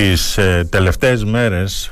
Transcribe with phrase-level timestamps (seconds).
[0.00, 1.90] τις ε, τελευταίες μέρες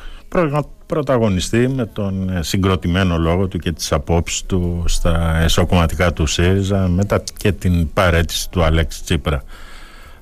[0.87, 6.89] πρωταγωνιστεί με τον ε, συγκροτημένο λόγο του και τις απόψεις του στα εσωκομματικά του ΣΥΡΙΖΑ
[6.89, 9.43] μετά και την παρέτηση του Αλέξη Τσίπρα.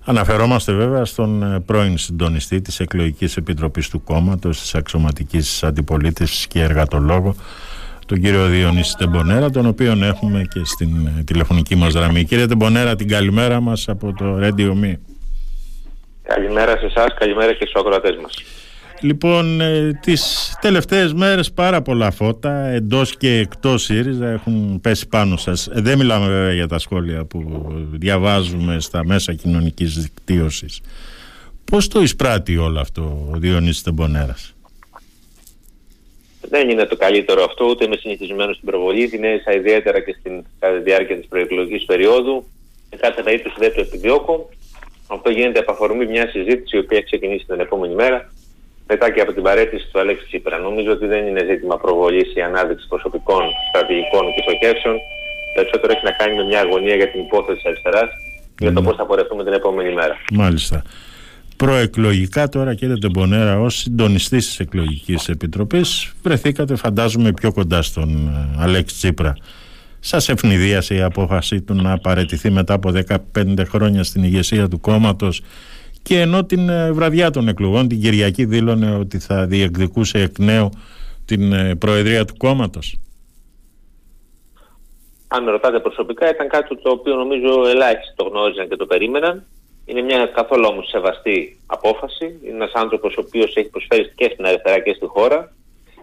[0.04, 6.62] Αναφερόμαστε βέβαια στον ε, πρώην συντονιστή της Εκλογικής Επιτροπής του Κόμματος της Αξιωματικής Αντιπολίτευσης και
[6.62, 7.34] Εργατολόγο
[8.06, 12.24] τον κύριο Διονύση Τεμπονέρα τον οποίο έχουμε και στην ε, τηλεφωνική μας γραμμή.
[12.24, 14.94] Κύριε Τεμπονέρα την καλημέρα μας από το Radio Me.
[16.26, 18.34] Καλημέρα σε εσάς, καλημέρα και στους ακροατές μας.
[19.00, 25.36] Λοιπόν, ε, τις τελευταίες μέρες πάρα πολλά φώτα εντός και εκτός ΣΥΡΙΖΑ έχουν πέσει πάνω
[25.36, 25.66] σας.
[25.66, 30.80] Ε, δεν μιλάμε βέβαια για τα σχόλια που διαβάζουμε στα μέσα κοινωνικής δικτύωσης.
[31.64, 34.54] Πώς το εισπράττει όλο αυτό ο Διονύσης Τεμπονέρας;
[36.40, 39.08] Δεν είναι το καλύτερο αυτό, ούτε είμαι συνηθισμένος στην προβολή.
[39.08, 42.46] Την έζησα ιδιαίτερα και στην κατά διάρκεια της προεκλογικής περίοδου.
[42.90, 44.48] Σε κάθε περίπτωση δεν το επιδιώκω.
[45.06, 48.32] Αυτό γίνεται από αφορμή μια συζήτηση η οποία ξεκινήσει την επόμενη μέρα
[48.86, 50.58] μετά και από την παρέτηση του Αλέξη Τσίπρα.
[50.58, 54.96] Νομίζω ότι δεν είναι ζήτημα προβολής ή ανάδειξη προσωπικών, στρατηγικών και στοχεύσεων.
[55.54, 58.10] Περισσότερο έχει να κάνει με μια αγωνία για την υπόθεση τη αριστεράς
[58.58, 60.16] για το πώς θα πορευτούμε την επόμενη μέρα.
[60.32, 60.82] Μάλιστα.
[61.56, 68.26] Προεκλογικά τώρα κύριε Τεμπονέρα ως συντονιστής της εκλογικής επιτροπής βρεθήκατε φαντάζομαι πιο κοντά στον
[68.58, 69.34] ε, Αλέξη Τσίπρα.
[70.06, 72.92] Σας ευνηδίασε η απόφαση του να παρετηθεί μετά από
[73.34, 75.42] 15 χρόνια στην ηγεσία του κόμματος
[76.02, 80.68] και ενώ την ε, βραδιά των εκλογών την Κυριακή δήλωνε ότι θα διεκδικούσε εκ νέου
[81.24, 82.98] την ε, προεδρία του κόμματος.
[85.28, 89.44] Αν με ρωτάτε προσωπικά ήταν κάτι το οποίο νομίζω ελάχιστοι το γνώριζαν και το περίμεναν.
[89.84, 92.24] Είναι μια καθόλου όμως σεβαστή απόφαση.
[92.44, 95.52] Είναι ένας άνθρωπος ο οποίος έχει προσφέρει και στην αριστερά και στη χώρα.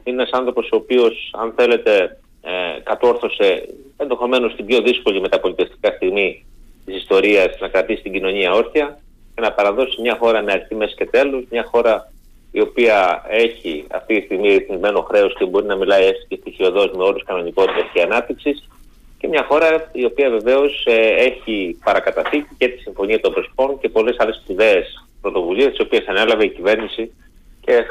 [0.04, 6.46] Είναι ένας άνθρωπος ο οποίος αν θέλετε ε, κατόρθωσε ενδεχομένως την πιο δύσκολη μεταπολιτευτικά στιγμή
[6.86, 9.00] της ιστορίας να κρατήσει την κοινωνία όρθια
[9.36, 12.12] και να παραδώσει μια χώρα με αρχή, μέση και τέλους, μια χώρα
[12.52, 16.92] η οποία έχει αυτή τη στιγμή ρυθμισμένο χρέος και μπορεί να μιλάει έτσι και στοιχειοδός
[16.92, 18.70] με όρους κανονικότητας και ανάπτυξης.
[19.18, 23.90] Και μια χώρα η οποία βεβαίως ε, έχει παρακαταθήκη και τη Συμφωνία των Πρεσπών και
[23.90, 27.12] πολλές άλλες σπουδαίες πρωτοβουλίες, τις οποίες ανέλαβε η κυβέρνηση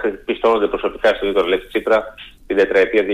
[0.02, 2.14] και πιστώνονται προσωπικά στο ίδιο Λέξη Τσίπρα
[2.46, 3.06] την τετραετία 2015-2019.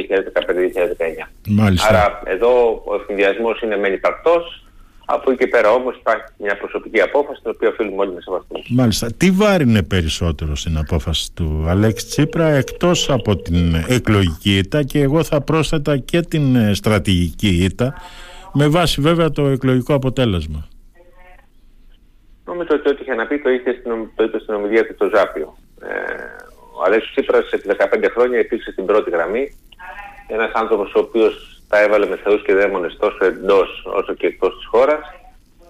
[1.88, 4.66] Άρα εδώ ο ευθυνδιασμό είναι μεν υπαρκτός,
[5.04, 8.62] από εκεί και πέρα όμως υπάρχει μια προσωπική απόφαση την οποία οφείλουμε όλοι να σεβαστούμε.
[8.68, 9.12] Μάλιστα.
[9.16, 15.22] Τι βάρινε περισσότερο στην απόφαση του Αλέξη Τσίπρα εκτός από την εκλογική ήττα και εγώ
[15.22, 17.94] θα πρόσθετα και την ε, στρατηγική ήττα
[18.52, 20.68] με βάση βέβαια το εκλογικό αποτέλεσμα.
[22.44, 25.10] Νομίζω ότι ό,τι είχε να πει το, είχε στην, το είπε στην ομιλία του το
[25.14, 25.56] Ζάπιο.
[25.80, 25.86] Ε,
[26.78, 29.44] ο Αλέξης Τσίπρας σε 15 χρόνια υπήρξε στην πρώτη γραμμή.
[30.26, 34.56] Ένας άνθρωπος ο οποίος τα έβαλε με θεούς και δαίμονες τόσο εντός όσο και εκτός
[34.56, 35.00] της χώρας.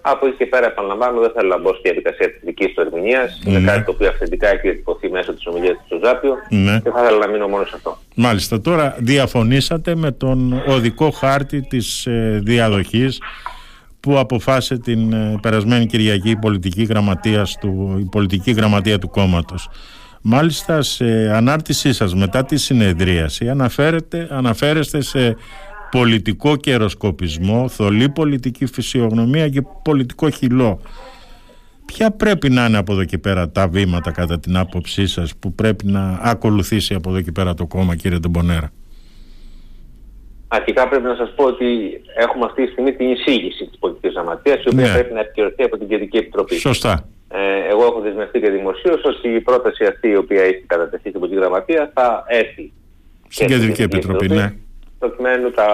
[0.01, 3.41] Από εκεί και πέρα, επαναλαμβάνω, δεν θέλω να μπω στη διαδικασία της δικής του ερμηνείας.
[3.43, 3.51] Ναι.
[3.51, 6.79] Είναι κάτι το οποίο αυθεντικά έχει διατυπωθεί μέσω της ομιλίας του στο Ζάπιο ναι.
[6.83, 7.97] και θα ήθελα να μείνω μόνο σε αυτό.
[8.15, 8.61] Μάλιστα.
[8.61, 13.21] Τώρα διαφωνήσατε με τον οδικό χάρτη της ε, διαδοχής
[13.99, 19.69] που αποφάσισε την ε, περασμένη Κυριακή η πολιτική γραμματείας του, η πολιτική γραμματεία του κόμματος.
[20.29, 23.49] Μάλιστα σε ανάρτησή σας μετά τη συνεδρίαση
[24.29, 25.35] αναφέρεστε σε
[25.91, 30.81] πολιτικό καιροσκοπισμό, θολή πολιτική φυσιογνωμία και πολιτικό χυλό.
[31.85, 35.53] Ποια πρέπει να είναι από εδώ και πέρα τα βήματα κατά την άποψή σας που
[35.53, 38.71] πρέπει να ακολουθήσει από εδώ και πέρα το κόμμα κύριε Τεμπονέρα.
[40.47, 41.65] Αρχικά πρέπει να σας πω ότι
[42.17, 44.93] έχουμε αυτή τη στιγμή την εισήγηση της πολιτικής γραμματείας η οποία ναι.
[44.93, 46.55] πρέπει να επικυρωθεί από την Κεντρική Επιτροπή.
[46.55, 47.07] Σωστά.
[47.29, 51.19] Ε, εγώ έχω δεσμευτεί και δημοσίως ότι η πρόταση αυτή η οποία έχει κατατεθεί στην
[51.19, 52.71] πολιτική γραμματεία θα έρθει
[53.27, 54.53] στην Κεντρική Επιτροπή, Επιτροπή ναι
[54.99, 55.69] προκειμένου τα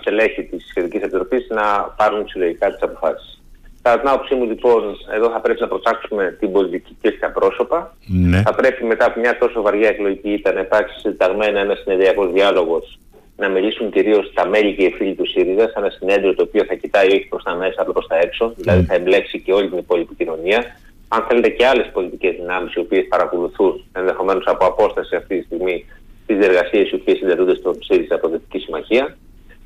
[0.00, 3.42] στελέχη της Σχετική Επιτροπής να πάρουν συλλογικά τις αποφάσεις.
[3.82, 4.82] Κατά την άποψή μου, λοιπόν,
[5.14, 7.96] εδώ θα πρέπει να προτάξουμε την πολιτική και στα πρόσωπα.
[8.06, 8.42] Ναι.
[8.42, 12.98] Θα πρέπει μετά από μια τόσο βαριά εκλογική ήττα να υπάρξει συνταγμένα ένας συνεδριακός διάλογος,
[13.36, 16.64] να μιλήσουν κυρίως τα μέλη και οι φίλοι του ΣΥΡΙΖΑ, σε ένα συνέδριο το οποίο
[16.64, 19.68] θα κοιτάει όχι προς τα μέσα, αλλά προς τα έξω, δηλαδή θα εμπλέξει και όλη
[19.68, 20.64] την υπόλοιπη κοινωνία.
[21.08, 25.84] Αν θέλετε και άλλες πολιτικές δυνάμεις, οι οποίες παρακολουθούν ενδεχομένως από απόσταση αυτή τη στιγμή
[26.26, 29.16] τις διεργασίε οι οποίες συνδεδούνται στο ΣΥΡΙΖΑ Προοδευτική Συμμαχία,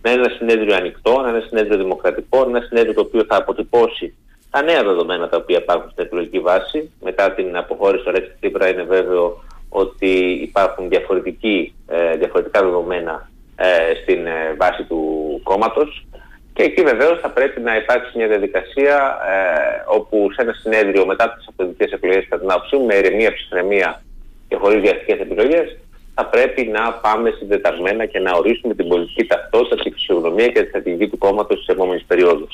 [0.03, 3.37] να είναι ένα συνέδριο ανοιχτό, να είναι ένα συνέδριο δημοκρατικό, ένα συνέδριο το οποίο θα
[3.37, 4.15] αποτυπώσει
[4.51, 6.91] τα νέα δεδομένα τα οποία υπάρχουν στην εκλογική βάση.
[7.03, 10.11] Μετά την αποχώρηση του Αλέξη Τσίπρα είναι βέβαιο ότι
[10.43, 10.89] υπάρχουν
[11.87, 15.01] ε, διαφορετικά δεδομένα ε, στην ε, βάση του
[15.43, 16.07] κόμματος.
[16.59, 21.33] Και εκεί βεβαίως θα πρέπει να υπάρξει μια διαδικασία ε, όπου σε ένα συνέδριο μετά
[21.33, 24.03] τις αυτοδικέ εκλογές, κατά την άποψή μου, με ηρεμία, ψυχραιμία
[24.49, 25.77] και χωρίς βιαστικές επιλογές,
[26.15, 30.69] θα πρέπει να πάμε συντεταγμένα και να ορίσουμε την πολιτική ταυτότητα, τη φυσιογνωμία και τη
[30.69, 32.49] στρατηγική του κόμματος τη επόμενη περίοδου.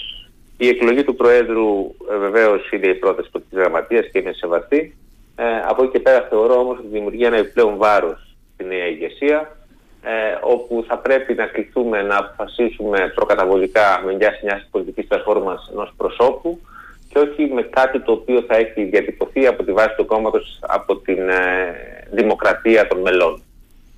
[0.56, 4.96] Η εκλογή του Προέδρου ε, βεβαίως είναι η πρόταση της Γραμματείας και είναι σεβαστή.
[5.36, 9.56] Ε, από εκεί και πέρα θεωρώ όμως ότι δημιουργεί ένα επιπλέον βάρος στη νέα ηγεσία
[10.06, 15.92] ε, όπου θα πρέπει να κληθούμε να αποφασίσουμε προκαταβολικά με μια μιας πολιτικής πλατφόρμας ενός
[15.96, 16.60] προσώπου
[17.08, 20.96] και όχι με κάτι το οποίο θα έχει διατυπωθεί από τη βάση του κόμματος από
[20.96, 21.74] την ε,
[22.10, 23.42] δημοκρατία των μελών.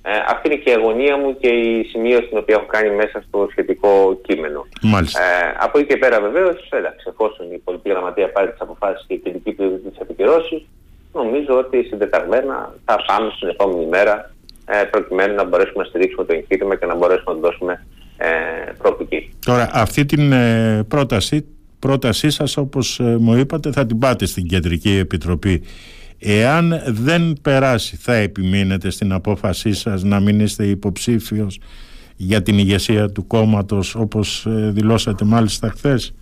[0.01, 3.23] Ε, αυτή είναι και η αγωνία μου και η σημείωση την οποία έχω κάνει μέσα
[3.27, 4.67] στο σχετικό κείμενο.
[4.81, 5.21] Μάλιστα.
[5.21, 9.13] Ε, από εκεί και πέρα βεβαίως, εντάξει, εφόσον η πολιτική γραμματεία πάρει τις αποφάσει και
[9.13, 10.67] η τελική πλειοψηφία τις επικυρώσει,
[11.13, 14.36] νομίζω ότι συντεταγμένα θα πάμε στην επόμενη μέρα ε,
[14.91, 17.85] προκειμένου να μπορέσουμε να στηρίξουμε το εγχείρημα και να μπορέσουμε να δώσουμε
[18.17, 18.27] ε,
[18.77, 19.29] προοπτική.
[19.45, 21.45] Τώρα, αυτή την ε, πρόταση,
[21.79, 25.63] πρότασή σας όπως ε, μου είπατε θα την πάτε στην Κεντρική Επιτροπή.
[26.19, 31.59] Εάν δεν περάσει θα επιμείνετε στην απόφασή σας να μην είστε υποψήφιος
[32.15, 36.13] για την ηγεσία του κόμματος όπως ε, δηλώσατε μάλιστα χθες;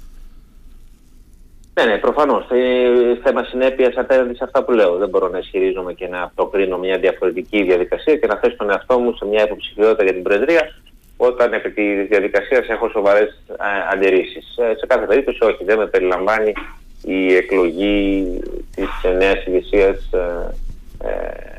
[1.77, 2.47] Ναι, ναι, προφανώς.
[2.49, 4.97] Ε, θέμα συνέπειας απέναντι σε αυτά που λέω.
[4.97, 8.99] Δεν μπορώ να ισχυρίζομαι και να προκρίνω μια διαφορετική διαδικασία και να θέσω τον εαυτό
[8.99, 10.61] μου σε μια υποψηφιότητα για την Προεδρία
[11.17, 14.57] όταν επί τη διαδικασία έχω σοβαρές ε, αντιρρήσεις.
[14.57, 16.53] Ε, σε κάθε περίπτωση, όχι, δεν με περιλαμβάνει
[17.03, 18.27] η εκλογή
[18.75, 20.53] της νέας ηγεσίας ε,
[21.07, 21.55] ε,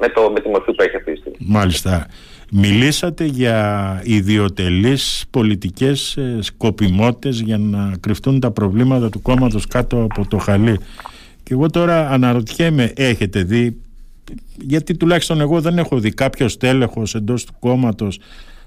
[0.00, 1.36] με, με τη μορφή που έχει αυτή τη στιγμή.
[1.40, 2.06] Μάλιστα.
[2.50, 10.28] Μιλήσατε για ιδιωτελείς πολιτικές ε, σκοπιμότητες για να κρυφτούν τα προβλήματα του κόμματος κάτω από
[10.28, 10.80] το χαλί.
[11.42, 13.80] Και εγώ τώρα αναρωτιέμαι, έχετε δει,
[14.60, 18.18] γιατί τουλάχιστον εγώ δεν έχω δει κάποιος τέλεχος εντός του κόμματος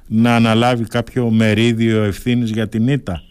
[0.07, 3.23] να αναλάβει κάποιο μερίδιο ευθύνης για την ήττα;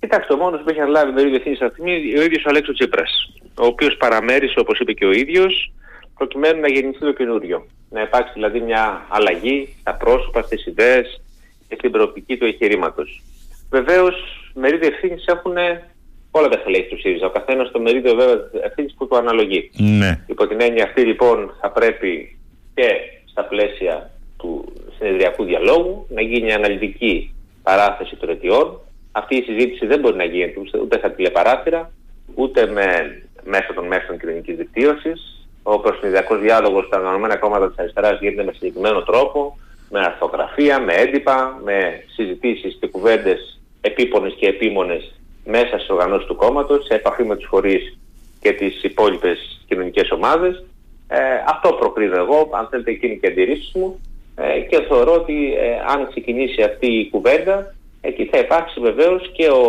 [0.00, 3.32] Κοιτάξτε, ο μόνος που έχει αναλάβει μερίδιο ευθύνης αυτή είναι ο ίδιος ο Αλέξος Τσίπρας,
[3.54, 5.72] ο οποίος παραμέρισε, όπως είπε και ο ίδιος,
[6.18, 7.66] προκειμένου να γεννηθεί το καινούριο.
[7.90, 11.20] Να υπάρξει δηλαδή μια αλλαγή στα πρόσωπα, στις ιδέες
[11.68, 13.22] και στην προοπτική του εγχειρήματος.
[13.70, 14.14] Βεβαίως,
[14.54, 15.56] μερίδιο ευθύνης έχουν
[16.30, 17.26] όλα τα στελέχη του ΣΥΡΙΖΑ.
[17.26, 19.70] Ο καθένας το μερίδιο βέβαια ευθύνης που του αναλογεί.
[19.76, 20.24] Ναι.
[20.26, 22.38] Υπό την έννοια αυτή λοιπόν θα πρέπει
[22.74, 22.88] και
[23.24, 28.80] στα πλαίσια του συνεδριακού διαλόγου να γίνει αναλυτική παράθεση των αιτιών.
[29.12, 31.92] Αυτή η συζήτηση δεν μπορεί να γίνει ούτε στα τηλεπαράθυρα,
[32.34, 32.86] ούτε με,
[33.44, 35.37] μέσω των μέσων κοινωνικής δικτύωσης.
[35.70, 39.58] Ο προσυνδιακό διάλογος στα οργανωμένα κόμματα της αριστεράς γίνεται με συγκεκριμένο τρόπο,
[39.90, 46.36] με αρθογραφία, με έντυπα, με συζητήσεις και κουβέντες επίπονες και επίμονες μέσα στις οργανώσεις του
[46.36, 47.98] κόμματος, σε επαφή με τους φορείς
[48.40, 50.64] και τις υπόλοιπες κοινωνικές ομάδες.
[51.08, 54.00] Ε, αυτό προκρίνω εγώ, αν θέλετε, εκείνη και αντιρρήσεις μου.
[54.36, 59.48] Ε, και θεωρώ ότι ε, αν ξεκινήσει αυτή η κουβέντα, εκεί θα υπάρξει βεβαίως και
[59.48, 59.62] ο,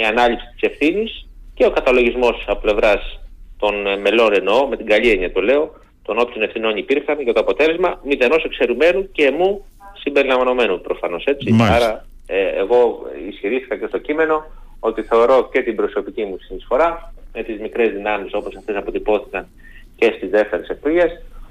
[0.00, 3.18] η ανάληψη της ευθύνης και ο καταλογισμός από πλευράς
[3.58, 7.32] των ε, μελών εννοώ, με την καλή έννοια το λέω, των όποιων ευθυνών υπήρχαν για
[7.32, 9.64] το αποτέλεσμα μηδενός εξαιρουμένου και μου
[10.02, 11.56] συμπεριλαμβανομένου προφανώς έτσι.
[11.60, 14.44] Άρα, ε, εγώ ισχυρίστηκα και στο κείμενο
[14.80, 19.46] ότι θεωρώ και την προσωπική μου συνεισφορά με τις μικρές δυνάμεις όπως αυτές αποτυπώθηκαν
[19.96, 21.06] και στις δεύτερες εκλογέ,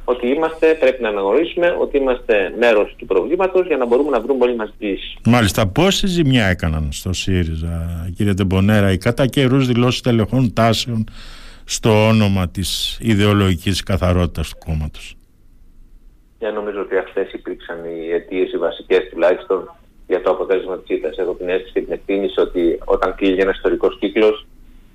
[0.06, 4.44] ότι είμαστε, πρέπει να αναγνωρίσουμε ότι είμαστε μέρος του προβλήματος για να μπορούμε να βρούμε
[4.46, 5.18] όλοι μας λύση.
[5.26, 11.06] Μάλιστα, πόση ζημιά έκαναν στο ΣΥΡΙΖΑ, κύριε Τεμπονέρα, οι κατά καιρούς δηλώσεις τελεχών τάσεων
[11.66, 15.16] στο όνομα της ιδεολογικής καθαρότητας του κόμματος.
[16.40, 19.76] Για νομίζω ότι αυτές υπήρξαν οι αιτίες, οι βασικές τουλάχιστον,
[20.08, 21.18] για το αποτέλεσμα της ήττας.
[21.18, 24.46] Έχω την αίσθηση και την εκτίμηση ότι όταν κλείνει ένας ιστορικός κύκλος,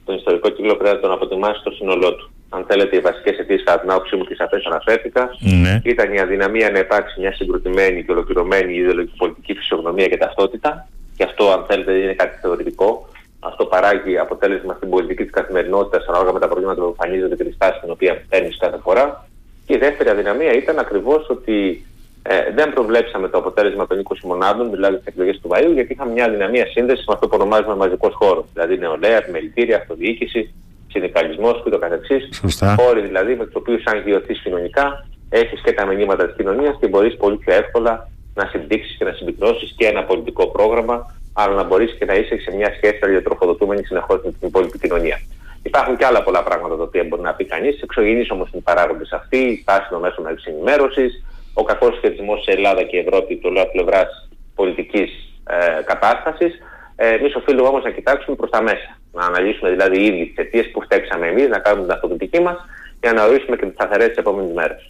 [0.05, 3.63] τον ιστορικό κύκλο πρέπει να τον αποτιμάσει στο σύνολό του αν θέλετε, οι βασικές αιτίες
[3.65, 5.81] κατά την άποψή μου τις αυτέ αναφέρθηκα, ναι.
[5.85, 10.89] ήταν η αδυναμία να υπάρξει μια συγκροτημένη και ολοκληρωμένη ιδεολογική πολιτική φυσιογνωμία και ταυτότητα.
[11.17, 13.08] Και αυτό, αν θέλετε, είναι κάτι θεωρητικό.
[13.41, 17.53] Αυτό παράγει αποτέλεσμα στην πολιτική της καθημερινότητας ανάλογα με τα προβλήματα που εμφανίζονται και τη
[17.53, 19.29] στάση την οποία παίρνει κάθε φορά.
[19.67, 21.87] Και η δεύτερη αδυναμία ήταν ακριβώς ότι
[22.23, 26.13] ε, δεν προβλέψαμε το αποτέλεσμα των 20 μονάδων, δηλαδή τις εκλογές του Βαΐου, γιατί είχαμε
[26.13, 28.45] μια αδυναμία σύνδεσης με αυτό που ονομάζουμε μαζικός χώρος.
[28.53, 30.55] Δηλαδή νεολαία, επιμελητήρια, αυτοδιοίκηση,
[30.89, 32.43] συνδικαλισμός και το καθεξής.
[32.89, 36.89] Όροι δηλαδή με τους οποίους, αν βιωθεί κοινωνικά, έχεις και τα μηνύματα της κοινωνίας και
[36.89, 41.63] μπορείς πολύ πιο εύκολα να συμπτύξεις και να συμπυκνώσεις και ένα πολιτικό πρόγραμμα, αλλά να
[41.63, 45.19] μπορείς και να είσαι σε μια σχέση αλληλοτροφοδοτούμενη συνεχώς με την υπόλοιπη κοινωνία.
[45.63, 47.83] Υπάρχουν και άλλα πολλά πράγματα τα οποία μπορεί να πει κανείς.
[47.83, 52.51] Εξωγενεί όμως είναι οι παράγοντες αυτοί, η τάση των μέσων ενημέρωσης, ο κακός σχετισμός σε
[52.51, 55.11] Ελλάδα και Ευρώπη, το λέω πλευράς πολιτικής
[55.47, 56.53] ε, κατάστασης.
[56.97, 58.99] Ε, Εμείς οφείλουμε όμως να κοιτάξουμε προς τα μέσα.
[59.13, 62.57] Να αναλύσουμε δηλαδή ήδη τις αιτίες που φταίξαμε εμείς, να κάνουμε την αυτοκριτική μας
[63.01, 64.88] και να ορίσουμε και τις σταθερές τις επόμενες μέρες.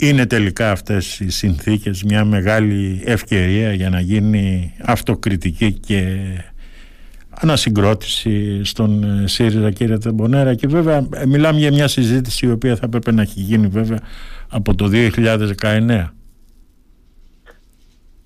[0.00, 6.16] Είναι τελικά αυτές οι συνθήκες μια μεγάλη ευκαιρία για να γίνει αυτοκριτική και
[7.30, 12.76] ανασυγκρότηση στον ε, ΣΥΡΙΖΑ κύριε Τεμπονέρα και βέβαια ε, μιλάμε για μια συζήτηση η οποία
[12.76, 14.00] θα έπρεπε να έχει γίνει βέβαια
[14.50, 16.08] από το 2019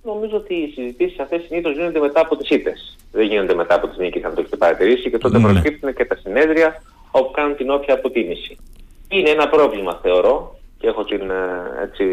[0.04, 2.96] νομίζω ότι οι συζητήσεις αυτές συνήθως γίνονται μετά από τις ήττες.
[3.12, 5.52] Δεν γίνονται μετά από τις νίκες, αν το έχετε παρατηρήσει, και τότε ναι.
[5.52, 8.56] προκύπτουν και τα συνέδρια όπου κάνουν την όποια αποτίμηση.
[9.08, 12.04] Είναι ένα πρόβλημα θεωρώ και έχω την ε, έτσι,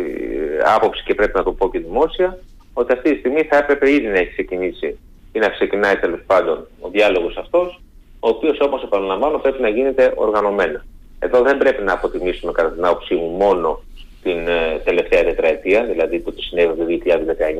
[0.75, 2.39] άποψη και πρέπει να το πω και δημόσια
[2.73, 4.99] ότι αυτή τη στιγμή θα έπρεπε ήδη να έχει ξεκινήσει
[5.31, 7.81] ή να ξεκινάει τέλος πάντων ο διάλογος αυτός
[8.19, 10.85] ο οποίος όπως επαναλαμβάνω πρέπει να γίνεται οργανωμένα.
[11.19, 13.79] Εδώ δεν πρέπει να αποτιμήσουμε κατά την άποψή μου μόνο
[14.23, 16.85] την ε, τελευταία τετραετία, δηλαδή που τη συνέβη το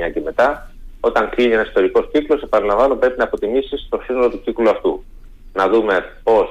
[0.08, 4.42] 2019 και μετά, όταν κλείνει ένας ιστορικός κύκλος, επαναλαμβάνω, πρέπει να αποτιμήσεις το σύνολο του
[4.42, 5.04] κύκλου αυτού.
[5.54, 6.50] Να δούμε πώς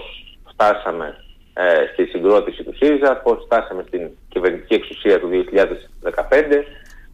[0.52, 1.24] φτάσαμε
[1.60, 6.64] ε, στη συγκρότηση του ΣΥΡΙΖΑ, πώς φτάσαμε στην κυβερνητική εξουσία του 2015,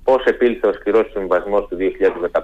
[0.05, 2.43] πώς επήλθε ο σκληρός συμβασμός του 2015,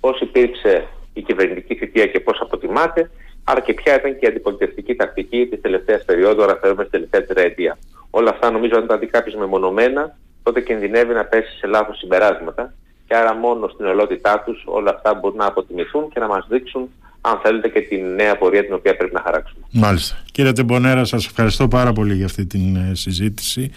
[0.00, 3.10] πώς υπήρξε η κυβερνητική θητεία και πώς αποτιμάται,
[3.44, 7.26] άρα και ποια ήταν και η αντιπολιτευτική τακτική της τελευταίας περίοδου, άρα θεωρούμε στην τελευταία
[7.26, 7.78] τετραετία.
[8.10, 12.74] Όλα αυτά νομίζω αν τα δει κάποιος μεμονωμένα, τότε κινδυνεύει να πέσει σε λάθος συμπεράσματα
[13.06, 16.90] και άρα μόνο στην ολότητά τους όλα αυτά μπορούν να αποτιμηθούν και να μας δείξουν
[17.24, 19.64] αν θέλετε και την νέα πορεία την οποία πρέπει να χαράξουμε.
[19.72, 20.16] Μάλιστα.
[20.32, 23.70] Κύριε Τεμπονέρα, σας ευχαριστώ πάρα πολύ για αυτή την ε, συζήτηση.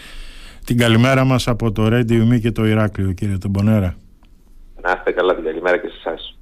[0.66, 3.96] Την καλημέρα μας από το Radio Me και το Ηράκλειο, κύριε Τεμπονέρα.
[4.82, 6.34] Να είστε καλά την καλημέρα και σε εσάς.